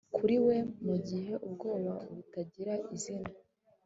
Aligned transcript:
Kuri 0.15 0.35
we 0.45 0.55
mugihe 0.85 1.33
ubwoba 1.45 1.93
butagira 2.15 2.73
izina 2.95 3.29